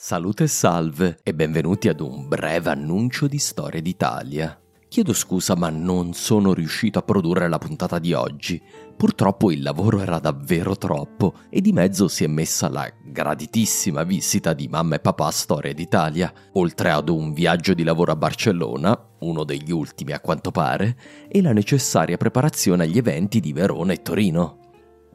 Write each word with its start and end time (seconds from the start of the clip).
Salute 0.00 0.44
e 0.44 0.46
salve 0.46 1.18
e 1.24 1.34
benvenuti 1.34 1.88
ad 1.88 1.98
un 1.98 2.28
breve 2.28 2.70
annuncio 2.70 3.26
di 3.26 3.38
Storia 3.38 3.82
d'Italia. 3.82 4.56
Chiedo 4.86 5.12
scusa 5.12 5.56
ma 5.56 5.70
non 5.70 6.12
sono 6.12 6.54
riuscito 6.54 7.00
a 7.00 7.02
produrre 7.02 7.48
la 7.48 7.58
puntata 7.58 7.98
di 7.98 8.12
oggi. 8.12 8.62
Purtroppo 8.96 9.50
il 9.50 9.60
lavoro 9.60 10.00
era 10.00 10.20
davvero 10.20 10.76
troppo 10.76 11.34
e 11.50 11.60
di 11.60 11.72
mezzo 11.72 12.06
si 12.06 12.22
è 12.22 12.28
messa 12.28 12.68
la 12.68 12.88
graditissima 13.06 14.04
visita 14.04 14.52
di 14.52 14.68
mamma 14.68 14.94
e 14.94 15.00
papà 15.00 15.26
a 15.26 15.32
Storia 15.32 15.74
d'Italia, 15.74 16.32
oltre 16.52 16.92
ad 16.92 17.08
un 17.08 17.32
viaggio 17.32 17.74
di 17.74 17.82
lavoro 17.82 18.12
a 18.12 18.16
Barcellona, 18.16 19.16
uno 19.18 19.42
degli 19.42 19.72
ultimi 19.72 20.12
a 20.12 20.20
quanto 20.20 20.52
pare, 20.52 20.96
e 21.26 21.42
la 21.42 21.52
necessaria 21.52 22.16
preparazione 22.16 22.84
agli 22.84 22.98
eventi 22.98 23.40
di 23.40 23.52
Verona 23.52 23.94
e 23.94 24.02
Torino. 24.02 24.60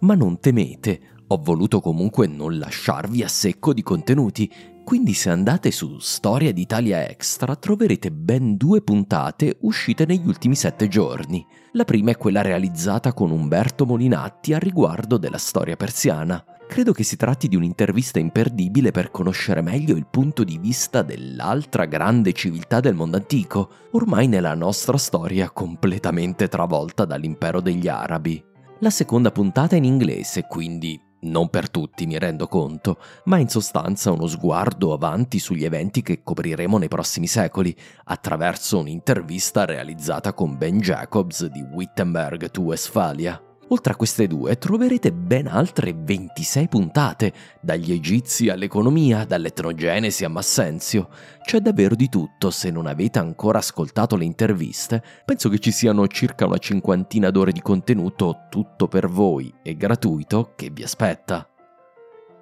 Ma 0.00 0.16
non 0.16 0.40
temete, 0.40 1.12
ho 1.32 1.40
voluto 1.42 1.80
comunque 1.80 2.26
non 2.26 2.58
lasciarvi 2.58 3.22
a 3.22 3.28
secco 3.28 3.72
di 3.72 3.82
contenuti, 3.82 4.52
quindi 4.84 5.12
se 5.14 5.30
andate 5.30 5.70
su 5.70 5.98
Storia 5.98 6.52
d'Italia 6.52 7.08
Extra 7.08 7.56
troverete 7.56 8.10
ben 8.10 8.56
due 8.56 8.82
puntate 8.82 9.56
uscite 9.60 10.04
negli 10.06 10.26
ultimi 10.26 10.54
sette 10.54 10.88
giorni. 10.88 11.46
La 11.72 11.84
prima 11.84 12.10
è 12.10 12.16
quella 12.16 12.42
realizzata 12.42 13.12
con 13.12 13.30
Umberto 13.30 13.86
Molinatti 13.86 14.52
a 14.52 14.58
riguardo 14.58 15.16
della 15.16 15.38
storia 15.38 15.76
persiana. 15.76 16.44
Credo 16.68 16.92
che 16.92 17.04
si 17.04 17.16
tratti 17.16 17.48
di 17.48 17.56
un'intervista 17.56 18.18
imperdibile 18.18 18.90
per 18.90 19.10
conoscere 19.10 19.60
meglio 19.60 19.94
il 19.94 20.06
punto 20.10 20.42
di 20.42 20.58
vista 20.58 21.02
dell'altra 21.02 21.84
grande 21.84 22.32
civiltà 22.32 22.80
del 22.80 22.94
mondo 22.94 23.18
antico, 23.18 23.70
ormai 23.92 24.26
nella 24.26 24.54
nostra 24.54 24.96
storia 24.96 25.50
completamente 25.50 26.48
travolta 26.48 27.04
dall'impero 27.04 27.60
degli 27.60 27.88
arabi. 27.88 28.42
La 28.80 28.90
seconda 28.90 29.30
puntata 29.30 29.74
è 29.74 29.78
in 29.78 29.84
inglese, 29.84 30.46
quindi 30.48 31.00
non 31.22 31.48
per 31.48 31.70
tutti 31.70 32.06
mi 32.06 32.18
rendo 32.18 32.48
conto, 32.48 32.98
ma 33.24 33.38
in 33.38 33.48
sostanza 33.48 34.10
uno 34.10 34.26
sguardo 34.26 34.92
avanti 34.92 35.38
sugli 35.38 35.64
eventi 35.64 36.02
che 36.02 36.22
copriremo 36.22 36.78
nei 36.78 36.88
prossimi 36.88 37.26
secoli, 37.26 37.76
attraverso 38.04 38.78
un'intervista 38.78 39.64
realizzata 39.64 40.32
con 40.32 40.56
Ben 40.56 40.78
Jacobs 40.78 41.46
di 41.46 41.62
Wittenberg 41.62 42.50
to 42.50 42.62
Westphalia. 42.62 43.51
Oltre 43.72 43.94
a 43.94 43.96
queste 43.96 44.26
due 44.26 44.58
troverete 44.58 45.12
ben 45.12 45.46
altre 45.46 45.94
26 45.96 46.68
puntate, 46.68 47.32
dagli 47.62 47.90
egizi 47.90 48.50
all'economia, 48.50 49.24
dall'etnogenesi 49.24 50.26
a 50.26 50.28
Massenzio. 50.28 51.08
C'è 51.42 51.58
davvero 51.60 51.94
di 51.94 52.10
tutto, 52.10 52.50
se 52.50 52.70
non 52.70 52.86
avete 52.86 53.18
ancora 53.18 53.60
ascoltato 53.60 54.16
le 54.16 54.26
interviste, 54.26 55.02
penso 55.24 55.48
che 55.48 55.58
ci 55.58 55.70
siano 55.70 56.06
circa 56.06 56.44
una 56.44 56.58
cinquantina 56.58 57.30
d'ore 57.30 57.50
di 57.50 57.62
contenuto 57.62 58.40
tutto 58.50 58.88
per 58.88 59.08
voi 59.08 59.50
e 59.62 59.74
gratuito 59.74 60.52
che 60.54 60.68
vi 60.70 60.82
aspetta. 60.82 61.48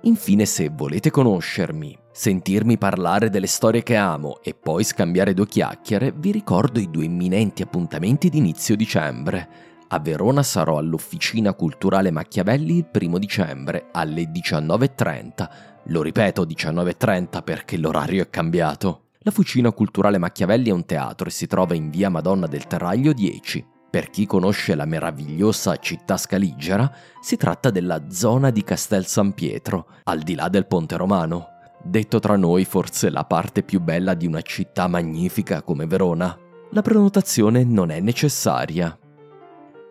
Infine, 0.03 0.47
se 0.47 0.69
volete 0.69 1.11
conoscermi, 1.11 1.97
sentirmi 2.11 2.77
parlare 2.77 3.31
delle 3.31 3.47
storie 3.47 3.85
che 3.85 3.95
amo 3.95 4.41
e 4.43 4.55
poi 4.55 4.83
scambiare 4.83 5.33
due 5.33 5.47
chiacchiere, 5.47 6.13
vi 6.13 6.33
ricordo 6.33 6.81
i 6.81 6.91
due 6.91 7.05
imminenti 7.05 7.63
appuntamenti 7.63 8.31
di 8.31 8.39
inizio 8.39 8.75
dicembre. 8.75 9.70
A 9.93 9.99
Verona 9.99 10.45
sarò 10.45 10.79
all'Officina 10.79 11.53
Culturale 11.53 12.13
Machiavelli 12.13 12.77
il 12.77 12.87
primo 12.87 13.19
dicembre 13.19 13.89
alle 13.91 14.31
19.30. 14.31 15.49
Lo 15.87 16.03
ripeto 16.03 16.45
19.30 16.45 17.43
perché 17.43 17.77
l'orario 17.77 18.23
è 18.23 18.31
cambiato. 18.31 19.07
La 19.23 19.33
Fucina 19.33 19.73
Culturale 19.73 20.19
Machiavelli 20.19 20.69
è 20.69 20.73
un 20.73 20.87
teatro 20.87 21.27
e 21.27 21.33
si 21.33 21.49
trova 21.49 21.75
in 21.75 21.91
via 21.91 22.09
Madonna 22.09 22.47
del 22.47 22.69
Terraglio 22.69 23.13
10. 23.13 23.67
Per 23.91 24.11
chi 24.11 24.27
conosce 24.27 24.77
la 24.77 24.85
meravigliosa 24.85 25.77
città 25.79 26.17
scaligera, 26.17 26.89
si 27.21 27.37
tratta 27.37 27.71
della 27.71 28.09
zona 28.11 28.51
di 28.51 28.63
Castel 28.63 29.07
San 29.07 29.33
Pietro, 29.35 29.87
al 30.05 30.21
di 30.21 30.37
là 30.37 30.49
del 30.49 30.69
Ponte 30.69 30.97
Romano. 30.97 31.49
Detto 31.83 32.21
tra 32.21 32.37
noi 32.37 32.65
forse 32.65 33.11
la 33.11 33.25
parte 33.25 33.65
più 33.65 33.81
bella 33.81 34.15
di 34.15 34.29
una 34.29 34.43
città 34.43 34.87
magnifica 34.87 35.63
come 35.63 35.87
Verona. 35.87 36.39
La 36.71 36.83
prenotazione 36.83 37.65
non 37.65 37.91
è 37.91 37.99
necessaria. 37.99 38.97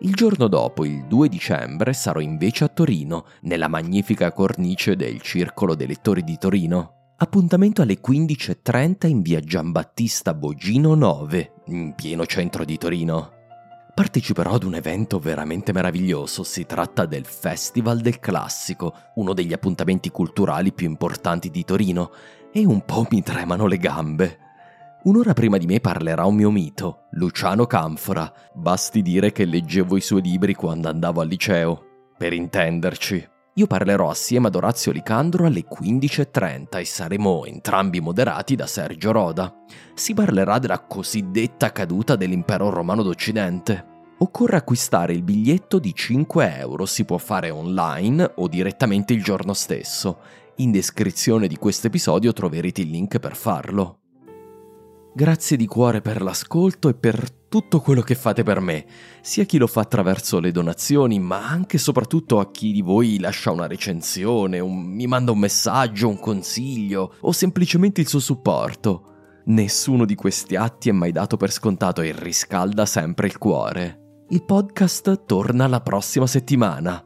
Il 0.02 0.14
giorno 0.14 0.48
dopo, 0.48 0.86
il 0.86 1.04
2 1.04 1.28
dicembre, 1.28 1.92
sarò 1.92 2.20
invece 2.20 2.64
a 2.64 2.68
Torino, 2.68 3.26
nella 3.42 3.68
magnifica 3.68 4.32
cornice 4.32 4.96
del 4.96 5.20
Circolo 5.20 5.74
dei 5.74 5.86
Lettori 5.86 6.24
di 6.24 6.38
Torino. 6.38 7.12
Appuntamento 7.18 7.82
alle 7.82 8.00
15.30 8.00 9.06
in 9.08 9.20
via 9.20 9.40
Giambattista 9.40 10.32
Bogino 10.32 10.94
9, 10.94 11.52
in 11.66 11.92
pieno 11.94 12.24
centro 12.24 12.64
di 12.64 12.78
Torino. 12.78 13.32
Parteciperò 13.94 14.54
ad 14.54 14.62
un 14.62 14.76
evento 14.76 15.18
veramente 15.18 15.70
meraviglioso, 15.70 16.44
si 16.44 16.64
tratta 16.64 17.04
del 17.04 17.26
Festival 17.26 18.00
del 18.00 18.20
Classico, 18.20 18.94
uno 19.16 19.34
degli 19.34 19.52
appuntamenti 19.52 20.08
culturali 20.10 20.72
più 20.72 20.88
importanti 20.88 21.50
di 21.50 21.62
Torino, 21.62 22.10
e 22.50 22.64
un 22.64 22.86
po' 22.86 23.06
mi 23.10 23.22
tremano 23.22 23.66
le 23.66 23.76
gambe. 23.76 24.38
Un'ora 25.02 25.32
prima 25.32 25.56
di 25.56 25.64
me 25.64 25.80
parlerà 25.80 26.26
un 26.26 26.34
mio 26.34 26.50
mito, 26.50 27.06
Luciano 27.12 27.64
Canfora. 27.64 28.30
Basti 28.52 29.00
dire 29.00 29.32
che 29.32 29.46
leggevo 29.46 29.96
i 29.96 30.02
suoi 30.02 30.20
libri 30.20 30.52
quando 30.54 30.90
andavo 30.90 31.22
al 31.22 31.28
liceo. 31.28 31.84
Per 32.18 32.34
intenderci. 32.34 33.28
Io 33.54 33.66
parlerò 33.66 34.10
assieme 34.10 34.48
ad 34.48 34.56
Orazio 34.56 34.92
Licandro 34.92 35.46
alle 35.46 35.64
15.30 35.64 36.78
e 36.78 36.84
saremo 36.84 37.46
entrambi 37.46 37.98
moderati 38.00 38.54
da 38.56 38.66
Sergio 38.66 39.10
Roda. 39.10 39.50
Si 39.94 40.12
parlerà 40.12 40.58
della 40.58 40.80
cosiddetta 40.80 41.72
caduta 41.72 42.14
dell'impero 42.14 42.68
romano 42.68 43.02
d'Occidente. 43.02 43.86
Occorre 44.18 44.58
acquistare 44.58 45.14
il 45.14 45.22
biglietto 45.22 45.78
di 45.78 45.94
5 45.94 46.58
euro, 46.58 46.84
si 46.84 47.06
può 47.06 47.16
fare 47.16 47.48
online 47.48 48.32
o 48.36 48.48
direttamente 48.48 49.14
il 49.14 49.22
giorno 49.22 49.54
stesso. 49.54 50.18
In 50.56 50.70
descrizione 50.70 51.46
di 51.46 51.56
questo 51.56 51.86
episodio 51.86 52.34
troverete 52.34 52.82
il 52.82 52.90
link 52.90 53.18
per 53.18 53.34
farlo. 53.34 53.99
Grazie 55.12 55.56
di 55.56 55.66
cuore 55.66 56.00
per 56.00 56.22
l'ascolto 56.22 56.88
e 56.88 56.94
per 56.94 57.30
tutto 57.48 57.80
quello 57.80 58.00
che 58.00 58.14
fate 58.14 58.44
per 58.44 58.60
me, 58.60 58.86
sia 59.22 59.44
chi 59.44 59.58
lo 59.58 59.66
fa 59.66 59.80
attraverso 59.80 60.38
le 60.38 60.52
donazioni, 60.52 61.18
ma 61.18 61.48
anche 61.48 61.76
e 61.76 61.80
soprattutto 61.80 62.38
a 62.38 62.50
chi 62.52 62.70
di 62.70 62.80
voi 62.80 63.18
lascia 63.18 63.50
una 63.50 63.66
recensione, 63.66 64.60
un, 64.60 64.80
mi 64.80 65.08
manda 65.08 65.32
un 65.32 65.40
messaggio, 65.40 66.08
un 66.08 66.20
consiglio 66.20 67.14
o 67.22 67.32
semplicemente 67.32 68.00
il 68.00 68.06
suo 68.06 68.20
supporto. 68.20 69.06
Nessuno 69.46 70.04
di 70.04 70.14
questi 70.14 70.54
atti 70.54 70.90
è 70.90 70.92
mai 70.92 71.10
dato 71.10 71.36
per 71.36 71.50
scontato 71.50 72.02
e 72.02 72.14
riscalda 72.16 72.86
sempre 72.86 73.26
il 73.26 73.36
cuore. 73.36 74.24
Il 74.28 74.44
podcast 74.44 75.24
torna 75.26 75.66
la 75.66 75.80
prossima 75.80 76.28
settimana. 76.28 77.04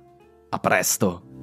A 0.51 0.59
presto! 0.59 1.34